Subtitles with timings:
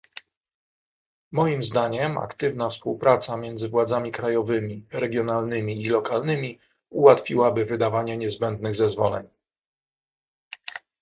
[1.31, 9.27] Moim zdaniem aktywna współpraca między władzami krajowymi, regionalnymi i lokalnymi ułatwiłaby wydawanie niezbędnych zezwoleń